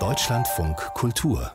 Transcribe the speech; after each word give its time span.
Deutschlandfunk 0.00 0.76
Kultur. 0.94 1.52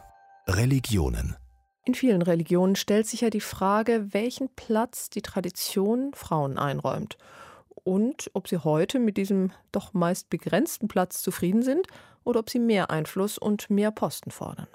Religionen. 0.48 1.36
In 1.84 1.94
vielen 1.94 2.22
Religionen 2.22 2.78
stellt 2.78 3.08
sich 3.08 3.20
ja 3.22 3.30
die 3.30 3.42
Frage, 3.42 4.14
welchen 4.14 4.48
Platz 4.56 5.10
die 5.10 5.22
Tradition 5.22 6.14
Frauen 6.14 6.58
einräumt. 6.58 7.18
Und 7.84 8.32
ob 8.34 8.48
sie 8.48 8.64
heute 8.64 9.00
mit 9.00 9.18
diesem 9.18 9.52
doch 9.74 9.92
meist 9.92 10.30
begrenzten 10.30 10.88
Platz 10.88 11.22
zufrieden 11.22 11.62
sind 11.62 11.88
oder 12.24 12.40
ob 12.40 12.50
sie 12.50 12.60
mehr 12.60 12.90
Einfluss 12.90 13.38
und 13.38 13.70
mehr 13.70 13.92
Posten 13.92 14.32
fordern. 14.32 14.68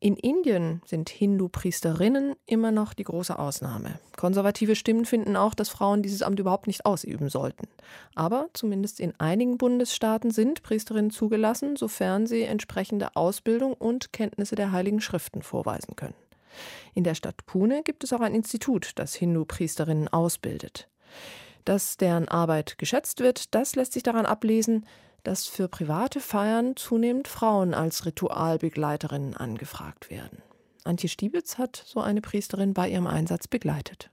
In 0.00 0.16
Indien 0.16 0.80
sind 0.86 1.08
Hindu-Priesterinnen 1.08 2.36
immer 2.46 2.70
noch 2.70 2.94
die 2.94 3.02
große 3.02 3.36
Ausnahme. 3.36 3.98
Konservative 4.16 4.76
Stimmen 4.76 5.04
finden 5.04 5.36
auch, 5.36 5.54
dass 5.54 5.70
Frauen 5.70 6.02
dieses 6.02 6.22
Amt 6.22 6.38
überhaupt 6.38 6.68
nicht 6.68 6.86
ausüben 6.86 7.28
sollten. 7.28 7.66
Aber 8.14 8.48
zumindest 8.52 9.00
in 9.00 9.18
einigen 9.18 9.58
Bundesstaaten 9.58 10.30
sind 10.30 10.62
Priesterinnen 10.62 11.10
zugelassen, 11.10 11.74
sofern 11.74 12.28
sie 12.28 12.42
entsprechende 12.42 13.16
Ausbildung 13.16 13.72
und 13.72 14.12
Kenntnisse 14.12 14.54
der 14.54 14.70
Heiligen 14.70 15.00
Schriften 15.00 15.42
vorweisen 15.42 15.96
können. 15.96 16.14
In 16.94 17.02
der 17.02 17.16
Stadt 17.16 17.44
Pune 17.46 17.82
gibt 17.82 18.04
es 18.04 18.12
auch 18.12 18.20
ein 18.20 18.36
Institut, 18.36 18.92
das 18.94 19.16
Hindu-Priesterinnen 19.16 20.06
ausbildet. 20.06 20.88
Dass 21.64 21.96
deren 21.96 22.28
Arbeit 22.28 22.78
geschätzt 22.78 23.18
wird, 23.18 23.52
das 23.52 23.74
lässt 23.74 23.94
sich 23.94 24.04
daran 24.04 24.26
ablesen, 24.26 24.86
dass 25.24 25.46
für 25.46 25.68
private 25.68 26.20
Feiern 26.20 26.76
zunehmend 26.76 27.28
Frauen 27.28 27.74
als 27.74 28.06
Ritualbegleiterinnen 28.06 29.36
angefragt 29.36 30.10
werden. 30.10 30.42
Antje 30.84 31.08
Stiebitz 31.08 31.58
hat 31.58 31.82
so 31.86 32.00
eine 32.00 32.20
Priesterin 32.20 32.74
bei 32.74 32.88
ihrem 32.88 33.06
Einsatz 33.06 33.46
begleitet. 33.46 34.10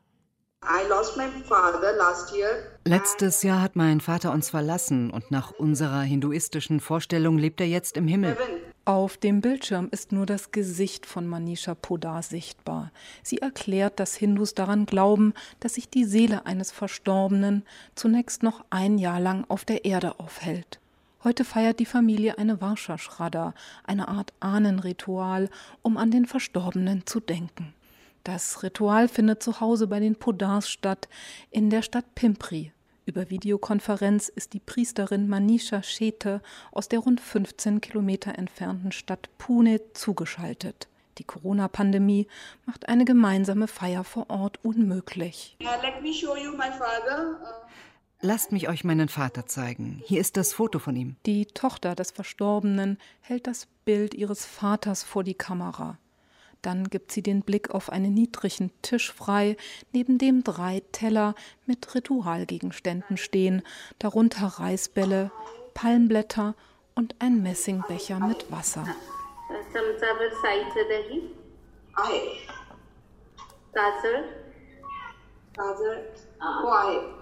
Letztes 2.86 3.44
Jahr 3.44 3.62
hat 3.62 3.76
mein 3.76 4.02
Vater 4.02 4.32
uns 4.32 4.50
verlassen 4.50 5.12
und 5.12 5.32
nach 5.32 5.52
unserer 5.52 6.02
hinduistischen 6.02 6.80
Vorstellung 6.80 7.38
lebt 7.38 7.62
er 7.62 7.68
jetzt 7.68 7.98
im 7.98 8.08
Himmel. 8.08 8.36
Auf 8.84 9.18
dem 9.18 9.42
Bildschirm 9.42 9.90
ist 9.92 10.12
nur 10.12 10.26
das 10.26 10.52
Gesicht 10.52 11.06
von 11.06 11.28
Manisha 11.28 11.76
Podar 11.76 12.22
sichtbar. 12.22 12.92
Sie 13.24 13.40
erklärt, 13.40 14.00
dass 14.00 14.16
Hindus 14.16 14.54
daran 14.54 14.86
glauben, 14.86 15.34
dass 15.60 15.76
sich 15.76 15.90
die 15.90 16.06
Seele 16.06 16.46
eines 16.46 16.72
Verstorbenen 16.72 17.64
zunächst 17.96 18.44
noch 18.44 18.64
ein 18.70 18.98
Jahr 18.98 19.20
lang 19.20 19.46
auf 19.48 19.66
der 19.66 19.86
Erde 19.86 20.20
aufhält. 20.20 20.80
Heute 21.26 21.44
feiert 21.44 21.80
die 21.80 21.88
Familie 21.88 22.38
eine 22.38 22.62
Varsha 22.62 23.00
Shraddha, 23.00 23.56
eine 23.84 24.10
Art 24.10 24.32
Ahnenritual, 24.42 25.50
um 25.82 25.98
an 25.98 26.12
den 26.12 26.28
Verstorbenen 26.28 27.08
zu 27.08 27.20
denken. 27.20 27.74
Das 28.24 28.62
Ritual 28.62 29.08
findet 29.08 29.42
zu 29.42 29.60
Hause 29.60 29.88
bei 29.88 30.00
den 30.00 30.18
Podars 30.18 30.70
statt, 30.70 31.10
in 31.50 31.72
der 31.72 31.82
Stadt 31.82 32.06
Pimpri. 32.14 32.74
Über 33.08 33.32
Videokonferenz 33.32 34.30
ist 34.30 34.54
die 34.54 34.60
Priesterin 34.60 35.28
Manisha 35.28 35.82
Shete 35.82 36.44
aus 36.72 36.90
der 36.90 37.00
rund 37.00 37.20
15 37.20 37.82
Kilometer 37.82 38.38
entfernten 38.38 38.92
Stadt 38.92 39.28
Pune 39.40 39.82
zugeschaltet. 39.94 40.88
Die 41.18 41.24
Corona-Pandemie 41.24 42.28
macht 42.68 42.88
eine 42.88 43.04
gemeinsame 43.04 43.68
Feier 43.68 44.04
vor 44.04 44.30
Ort 44.30 44.60
unmöglich. 44.64 45.58
Uh, 45.60 45.66
Lasst 48.26 48.52
mich 48.52 48.68
euch 48.68 48.84
meinen 48.84 49.08
Vater 49.08 49.46
zeigen. 49.46 50.02
Hier 50.04 50.20
ist 50.20 50.36
das 50.36 50.52
Foto 50.52 50.80
von 50.80 50.96
ihm. 50.96 51.16
Die 51.28 51.46
Tochter 51.46 51.94
des 51.94 52.10
Verstorbenen 52.10 52.98
hält 53.22 53.46
das 53.46 53.68
Bild 53.86 54.16
ihres 54.16 54.48
Vaters 54.48 55.04
vor 55.04 55.24
die 55.24 55.36
Kamera. 55.36 56.00
Dann 56.64 56.90
gibt 56.90 57.12
sie 57.12 57.22
den 57.22 57.44
Blick 57.44 57.70
auf 57.70 57.92
einen 57.92 58.16
niedrigen 58.16 58.72
Tisch 58.82 59.14
frei, 59.14 59.58
neben 59.94 60.18
dem 60.18 60.44
drei 60.44 60.82
Teller 60.92 61.36
mit 61.68 61.94
Ritualgegenständen 61.94 63.18
stehen, 63.18 63.62
darunter 64.00 64.48
Reisbälle, 64.48 65.32
Palmblätter 65.76 66.56
und 66.96 67.14
ein 67.20 67.44
Messingbecher 67.44 68.20
mit 68.20 68.52
Wasser. 68.52 68.88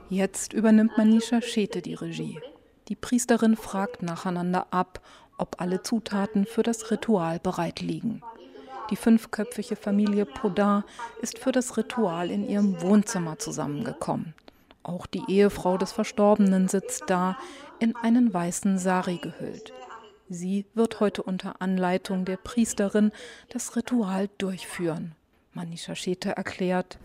Jetzt 0.09 0.53
übernimmt 0.53 0.97
Manisha 0.97 1.41
Schete 1.41 1.81
die 1.81 1.93
Regie. 1.93 2.39
Die 2.89 2.95
Priesterin 2.95 3.55
fragt 3.55 4.03
nacheinander 4.03 4.67
ab, 4.71 5.01
ob 5.37 5.59
alle 5.61 5.81
Zutaten 5.81 6.45
für 6.45 6.63
das 6.63 6.91
Ritual 6.91 7.39
bereit 7.39 7.79
liegen. 7.79 8.21
Die 8.89 8.95
fünfköpfige 8.95 9.75
Familie 9.75 10.25
Podar 10.25 10.85
ist 11.21 11.39
für 11.39 11.51
das 11.51 11.77
Ritual 11.77 12.29
in 12.29 12.47
ihrem 12.47 12.81
Wohnzimmer 12.81 13.39
zusammengekommen. 13.39 14.33
Auch 14.83 15.07
die 15.07 15.23
Ehefrau 15.29 15.77
des 15.77 15.93
Verstorbenen 15.93 16.67
sitzt 16.67 17.03
da, 17.07 17.37
in 17.79 17.95
einen 17.95 18.33
weißen 18.33 18.77
Sari 18.77 19.17
gehüllt. 19.17 19.73
Sie 20.29 20.65
wird 20.73 20.99
heute 20.99 21.23
unter 21.23 21.61
Anleitung 21.61 22.25
der 22.25 22.37
Priesterin 22.37 23.11
das 23.49 23.75
Ritual 23.75 24.29
durchführen. 24.37 25.15
Manisha 25.53 25.95
Shete 25.95 26.35
erklärt, 26.35 26.99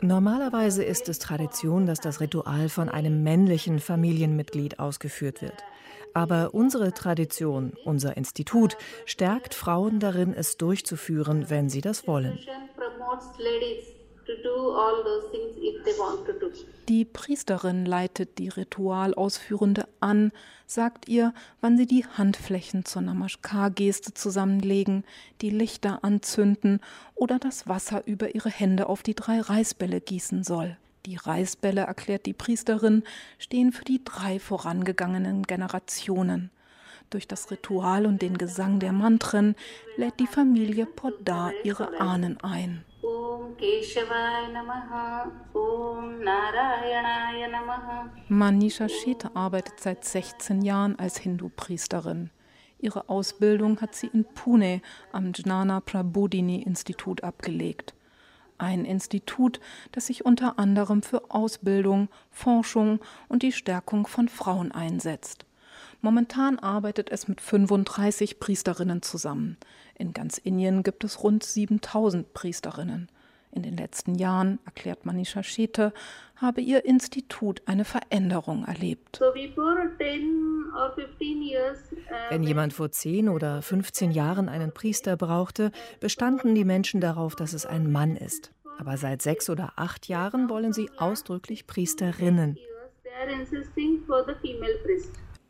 Normalerweise 0.00 0.84
ist 0.84 1.08
es 1.08 1.18
Tradition, 1.18 1.86
dass 1.86 2.00
das 2.00 2.20
Ritual 2.20 2.68
von 2.68 2.88
einem 2.88 3.22
männlichen 3.22 3.78
Familienmitglied 3.78 4.78
ausgeführt 4.78 5.42
wird. 5.42 5.64
Aber 6.12 6.54
unsere 6.54 6.92
Tradition, 6.92 7.72
unser 7.84 8.16
Institut, 8.16 8.76
stärkt 9.06 9.54
Frauen 9.54 10.00
darin, 10.00 10.34
es 10.34 10.56
durchzuführen, 10.56 11.50
wenn 11.50 11.68
sie 11.68 11.80
das 11.80 12.06
wollen. 12.06 12.38
Die 16.88 17.04
Priesterin 17.04 17.86
leitet 17.86 18.38
die 18.38 18.48
Ritualausführende 18.48 19.88
an, 20.00 20.32
sagt 20.66 21.08
ihr, 21.08 21.32
wann 21.60 21.76
sie 21.76 21.86
die 21.86 22.04
Handflächen 22.04 22.84
zur 22.84 23.02
Namaskar-Geste 23.02 24.14
zusammenlegen, 24.14 25.04
die 25.40 25.50
Lichter 25.50 26.02
anzünden 26.02 26.80
oder 27.14 27.38
das 27.38 27.68
Wasser 27.68 28.02
über 28.06 28.34
ihre 28.34 28.50
Hände 28.50 28.88
auf 28.88 29.02
die 29.02 29.14
drei 29.14 29.40
Reisbälle 29.40 30.00
gießen 30.00 30.44
soll. 30.44 30.76
Die 31.06 31.16
Reisbälle, 31.16 31.82
erklärt 31.82 32.26
die 32.26 32.34
Priesterin, 32.34 33.04
stehen 33.38 33.72
für 33.72 33.84
die 33.84 34.04
drei 34.04 34.38
vorangegangenen 34.38 35.44
Generationen. 35.44 36.50
Durch 37.08 37.26
das 37.26 37.50
Ritual 37.50 38.06
und 38.06 38.22
den 38.22 38.38
Gesang 38.38 38.78
der 38.78 38.92
Mantren 38.92 39.56
lädt 39.96 40.20
die 40.20 40.26
Familie 40.26 40.86
Podar 40.86 41.52
ihre 41.64 41.98
Ahnen 42.00 42.38
ein. 42.42 42.84
Manisha 48.28 48.88
Shete 48.88 49.36
arbeitet 49.36 49.80
seit 49.80 50.02
16 50.02 50.62
Jahren 50.62 50.98
als 50.98 51.18
Hindu-Priesterin. 51.18 52.30
Ihre 52.78 53.10
Ausbildung 53.10 53.78
hat 53.82 53.94
sie 53.94 54.06
in 54.06 54.24
Pune 54.24 54.80
am 55.12 55.32
Jnana 55.34 55.80
Prabodhini 55.80 56.62
Institut 56.62 57.22
abgelegt. 57.22 57.92
Ein 58.56 58.86
Institut, 58.86 59.60
das 59.92 60.06
sich 60.06 60.24
unter 60.24 60.58
anderem 60.58 61.02
für 61.02 61.30
Ausbildung, 61.30 62.08
Forschung 62.30 63.00
und 63.28 63.42
die 63.42 63.52
Stärkung 63.52 64.06
von 64.06 64.28
Frauen 64.28 64.72
einsetzt. 64.72 65.44
Momentan 66.00 66.58
arbeitet 66.58 67.10
es 67.10 67.28
mit 67.28 67.42
35 67.42 68.40
Priesterinnen 68.40 69.02
zusammen. 69.02 69.58
In 69.98 70.14
ganz 70.14 70.38
Indien 70.38 70.82
gibt 70.82 71.04
es 71.04 71.22
rund 71.22 71.44
7000 71.44 72.32
Priesterinnen. 72.32 73.10
In 73.52 73.62
den 73.62 73.76
letzten 73.76 74.14
Jahren, 74.14 74.60
erklärt 74.64 75.04
Manisha 75.04 75.42
Shete, 75.42 75.92
habe 76.36 76.60
ihr 76.60 76.84
Institut 76.84 77.62
eine 77.66 77.84
Veränderung 77.84 78.64
erlebt. 78.64 79.20
Wenn 82.28 82.42
jemand 82.44 82.72
vor 82.72 82.92
10 82.92 83.28
oder 83.28 83.60
15 83.60 84.12
Jahren 84.12 84.48
einen 84.48 84.72
Priester 84.72 85.16
brauchte, 85.16 85.72
bestanden 85.98 86.54
die 86.54 86.64
Menschen 86.64 87.00
darauf, 87.00 87.34
dass 87.34 87.52
es 87.52 87.66
ein 87.66 87.90
Mann 87.90 88.14
ist. 88.16 88.52
Aber 88.78 88.96
seit 88.96 89.20
sechs 89.20 89.50
oder 89.50 89.72
acht 89.76 90.06
Jahren 90.06 90.48
wollen 90.48 90.72
sie 90.72 90.88
ausdrücklich 90.96 91.66
Priesterinnen. 91.66 92.56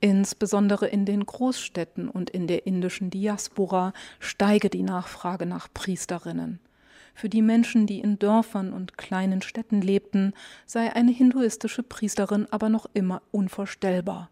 Insbesondere 0.00 0.86
in 0.86 1.04
den 1.04 1.26
Großstädten 1.26 2.08
und 2.08 2.30
in 2.30 2.46
der 2.46 2.66
indischen 2.66 3.10
Diaspora 3.10 3.92
steige 4.18 4.70
die 4.70 4.82
Nachfrage 4.82 5.44
nach 5.44 5.68
Priesterinnen. 5.72 6.60
Für 7.20 7.28
die 7.28 7.42
Menschen, 7.42 7.86
die 7.86 8.00
in 8.00 8.18
Dörfern 8.18 8.72
und 8.72 8.96
kleinen 8.96 9.42
Städten 9.42 9.82
lebten, 9.82 10.32
sei 10.64 10.90
eine 10.94 11.12
hinduistische 11.12 11.82
Priesterin 11.82 12.46
aber 12.50 12.70
noch 12.70 12.88
immer 12.94 13.20
unvorstellbar. 13.30 14.30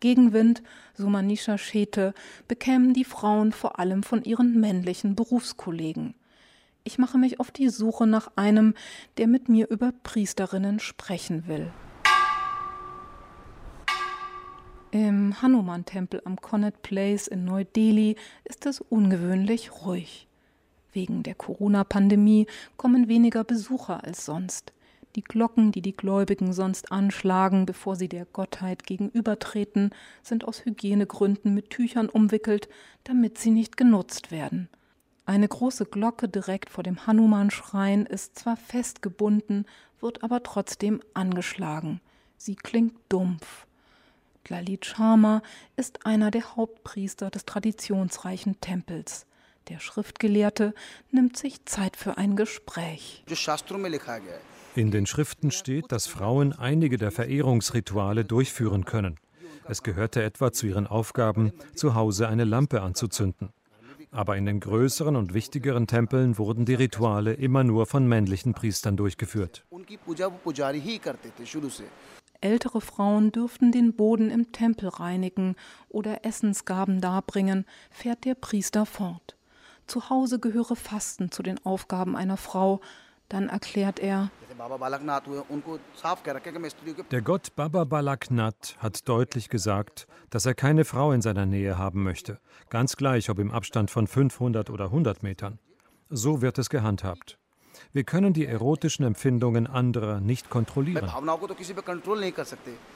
Gegenwind, 0.00 0.62
so 0.94 1.10
Manisha 1.10 1.58
Shete, 1.58 2.14
bekämen 2.48 2.94
die 2.94 3.04
Frauen 3.04 3.52
vor 3.52 3.78
allem 3.78 4.02
von 4.02 4.24
ihren 4.24 4.58
männlichen 4.58 5.14
Berufskollegen. 5.14 6.14
Ich 6.84 6.96
mache 6.96 7.18
mich 7.18 7.38
auf 7.38 7.50
die 7.50 7.68
Suche 7.68 8.06
nach 8.06 8.30
einem, 8.34 8.72
der 9.18 9.26
mit 9.26 9.50
mir 9.50 9.68
über 9.68 9.92
Priesterinnen 10.02 10.80
sprechen 10.80 11.46
will. 11.48 11.70
Im 14.90 15.42
Hanuman-Tempel 15.42 16.22
am 16.24 16.40
Connaught 16.40 16.80
Place 16.80 17.26
in 17.26 17.44
Neu-Delhi 17.44 18.16
ist 18.44 18.64
es 18.64 18.80
ungewöhnlich 18.80 19.70
ruhig. 19.84 20.28
Wegen 20.92 21.22
der 21.22 21.34
Corona-Pandemie 21.34 22.46
kommen 22.76 23.08
weniger 23.08 23.44
Besucher 23.44 24.04
als 24.04 24.24
sonst. 24.24 24.72
Die 25.16 25.22
Glocken, 25.22 25.72
die 25.72 25.82
die 25.82 25.92
Gläubigen 25.92 26.52
sonst 26.52 26.90
anschlagen, 26.90 27.66
bevor 27.66 27.96
sie 27.96 28.08
der 28.08 28.24
Gottheit 28.24 28.84
gegenübertreten, 28.84 29.90
sind 30.22 30.44
aus 30.44 30.64
Hygienegründen 30.64 31.54
mit 31.54 31.70
Tüchern 31.70 32.08
umwickelt, 32.08 32.68
damit 33.04 33.36
sie 33.38 33.50
nicht 33.50 33.76
genutzt 33.76 34.30
werden. 34.30 34.68
Eine 35.26 35.48
große 35.48 35.84
Glocke 35.84 36.28
direkt 36.28 36.70
vor 36.70 36.82
dem 36.82 37.06
Hanuman-Schrein 37.06 38.06
ist 38.06 38.38
zwar 38.38 38.56
festgebunden, 38.56 39.66
wird 40.00 40.24
aber 40.24 40.42
trotzdem 40.42 41.00
angeschlagen. 41.14 42.00
Sie 42.36 42.56
klingt 42.56 42.94
dumpf. 43.08 43.66
Lalit 44.48 44.84
Sharma 44.84 45.42
ist 45.76 46.04
einer 46.04 46.30
der 46.30 46.56
Hauptpriester 46.56 47.30
des 47.30 47.44
traditionsreichen 47.44 48.60
Tempels. 48.60 49.26
Der 49.68 49.78
Schriftgelehrte 49.78 50.74
nimmt 51.10 51.36
sich 51.36 51.64
Zeit 51.66 51.96
für 51.96 52.18
ein 52.18 52.36
Gespräch. 52.36 53.24
In 54.74 54.90
den 54.90 55.06
Schriften 55.06 55.50
steht, 55.50 55.92
dass 55.92 56.06
Frauen 56.06 56.52
einige 56.52 56.96
der 56.96 57.10
Verehrungsrituale 57.10 58.24
durchführen 58.24 58.84
können. 58.84 59.16
Es 59.68 59.82
gehörte 59.82 60.22
etwa 60.22 60.50
zu 60.52 60.66
ihren 60.66 60.86
Aufgaben, 60.86 61.52
zu 61.74 61.94
Hause 61.94 62.28
eine 62.28 62.44
Lampe 62.44 62.82
anzuzünden. 62.82 63.50
Aber 64.10 64.36
in 64.36 64.44
den 64.44 64.60
größeren 64.60 65.16
und 65.16 65.32
wichtigeren 65.32 65.86
Tempeln 65.86 66.36
wurden 66.36 66.66
die 66.66 66.74
Rituale 66.74 67.32
immer 67.32 67.64
nur 67.64 67.86
von 67.86 68.06
männlichen 68.06 68.52
Priestern 68.52 68.96
durchgeführt. 68.96 69.64
Ältere 72.40 72.80
Frauen 72.80 73.32
dürften 73.32 73.72
den 73.72 73.94
Boden 73.94 74.30
im 74.30 74.52
Tempel 74.52 74.88
reinigen 74.88 75.54
oder 75.88 76.26
Essensgaben 76.26 77.00
darbringen, 77.00 77.64
fährt 77.90 78.24
der 78.24 78.34
Priester 78.34 78.84
fort. 78.84 79.36
Zu 79.86 80.10
Hause 80.10 80.38
gehöre 80.38 80.76
Fasten 80.76 81.30
zu 81.30 81.42
den 81.42 81.64
Aufgaben 81.64 82.16
einer 82.16 82.36
Frau, 82.36 82.80
dann 83.28 83.48
erklärt 83.48 83.98
er, 83.98 84.30
der 87.10 87.22
Gott 87.22 87.56
Baba 87.56 87.84
Balaknath 87.84 88.76
hat 88.78 89.08
deutlich 89.08 89.48
gesagt, 89.48 90.06
dass 90.30 90.44
er 90.44 90.54
keine 90.54 90.84
Frau 90.84 91.12
in 91.12 91.22
seiner 91.22 91.46
Nähe 91.46 91.78
haben 91.78 92.02
möchte, 92.02 92.38
ganz 92.68 92.96
gleich 92.96 93.30
ob 93.30 93.38
im 93.38 93.50
Abstand 93.50 93.90
von 93.90 94.06
500 94.06 94.68
oder 94.68 94.86
100 94.86 95.22
Metern. 95.22 95.58
So 96.10 96.42
wird 96.42 96.58
es 96.58 96.68
gehandhabt. 96.68 97.38
Wir 97.92 98.04
können 98.04 98.32
die 98.32 98.46
erotischen 98.46 99.04
Empfindungen 99.04 99.66
anderer 99.66 100.20
nicht 100.20 100.50
kontrollieren. 100.50 101.10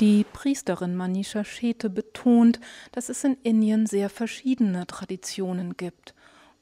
Die 0.00 0.24
Priesterin 0.32 0.96
Manisha 0.96 1.44
Shete 1.44 1.90
betont, 1.90 2.60
dass 2.92 3.08
es 3.08 3.24
in 3.24 3.36
Indien 3.42 3.86
sehr 3.86 4.10
verschiedene 4.10 4.86
Traditionen 4.86 5.76
gibt 5.76 6.14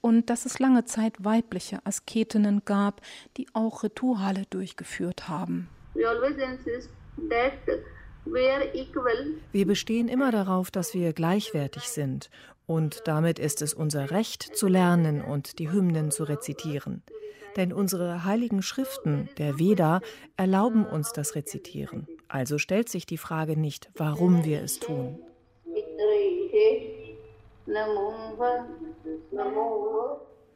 und 0.05 0.29
dass 0.29 0.45
es 0.45 0.59
lange 0.59 0.85
Zeit 0.85 1.25
weibliche 1.25 1.79
Asketinnen 1.85 2.61
gab, 2.67 3.01
die 3.39 3.47
auch 3.55 3.83
Rituale 3.83 4.43
durchgeführt 4.51 5.31
haben. 5.31 5.71
Wir 9.53 9.67
bestehen 9.67 10.09
immer 10.09 10.31
darauf, 10.31 10.71
dass 10.71 10.93
wir 10.93 11.15
gleichwertig 11.15 11.85
sind. 11.85 12.29
Und 12.67 13.01
damit 13.06 13.39
ist 13.39 13.62
es 13.62 13.73
unser 13.73 14.11
Recht 14.11 14.43
zu 14.43 14.69
lernen 14.69 15.23
und 15.23 15.59
die 15.59 15.73
Hymnen 15.73 16.11
zu 16.11 16.25
rezitieren. 16.25 17.03
Denn 17.56 17.73
unsere 17.73 18.25
heiligen 18.25 18.61
Schriften, 18.61 19.31
der 19.39 19.59
Veda, 19.59 20.03
erlauben 20.37 20.85
uns 20.85 21.15
das 21.15 21.35
Rezitieren. 21.35 22.06
Also 22.29 22.59
stellt 22.59 22.91
sich 22.91 23.06
die 23.06 23.17
Frage 23.17 23.59
nicht, 23.59 23.89
warum 23.95 24.45
wir 24.45 24.61
es 24.61 24.81
tun. 24.81 25.19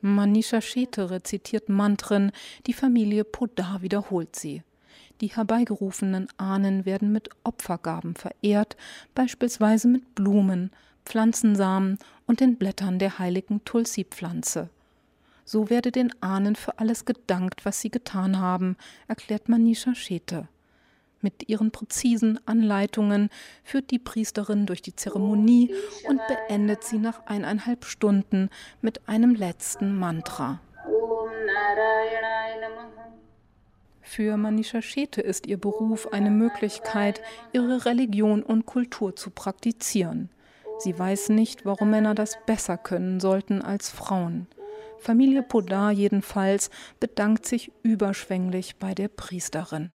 Manisha 0.01 0.61
Shete 0.61 1.11
rezitiert 1.11 1.69
Mantren, 1.69 2.33
die 2.67 2.73
Familie 2.73 3.25
Podar 3.25 3.83
wiederholt 3.83 4.37
sie. 4.37 4.63
Die 5.21 5.29
herbeigerufenen 5.29 6.29
Ahnen 6.37 6.85
werden 6.85 7.11
mit 7.11 7.31
Opfergaben 7.43 8.15
verehrt, 8.15 8.77
beispielsweise 9.15 9.89
mit 9.89 10.15
Blumen, 10.15 10.71
Pflanzensamen 11.05 11.99
und 12.27 12.41
den 12.41 12.57
Blättern 12.57 12.99
der 12.99 13.19
heiligen 13.19 13.65
Tulsi-Pflanze. 13.65 14.69
So 15.45 15.71
werde 15.71 15.91
den 15.91 16.13
Ahnen 16.23 16.57
für 16.57 16.79
alles 16.79 17.07
gedankt, 17.07 17.65
was 17.65 17.81
sie 17.81 17.91
getan 17.91 18.39
haben, 18.39 18.77
erklärt 19.09 19.49
Manisha 19.49 19.95
Shete. 19.95 20.47
Mit 21.21 21.49
ihren 21.49 21.73
präzisen 21.73 22.39
Anleitungen 22.47 23.29
führt 23.65 23.91
die 23.91 23.99
Priesterin 23.99 24.67
durch 24.67 24.83
die 24.83 24.95
Zeremonie 24.95 25.75
und 26.09 26.21
beendet 26.29 26.85
sie 26.85 26.99
nach 26.99 27.27
eineinhalb 27.27 27.85
Stunden 27.85 28.51
mit 28.81 29.09
einem 29.09 29.35
letzten 29.35 29.99
Mantra. 29.99 30.61
Für 34.01 34.37
Manisha 34.37 34.81
Shete 34.81 35.21
ist 35.21 35.47
ihr 35.47 35.59
Beruf 35.59 36.13
eine 36.13 36.31
Möglichkeit, 36.31 37.21
ihre 37.53 37.85
Religion 37.85 38.43
und 38.43 38.65
Kultur 38.65 39.15
zu 39.15 39.31
praktizieren. 39.31 40.31
Sie 40.79 40.97
weiß 40.97 41.31
nicht, 41.31 41.67
warum 41.67 41.91
Männer 41.91 42.15
das 42.15 42.39
besser 42.47 42.79
können 42.79 43.21
sollten 43.21 43.61
als 43.61 43.91
Frauen. 43.91 44.47
Familie 44.99 45.43
Podar 45.43 45.91
jedenfalls 45.91 46.71
bedankt 47.01 47.47
sich 47.47 47.71
überschwänglich 47.83 48.77
bei 48.77 48.95
der 48.95 49.09
Priesterin. 49.09 49.91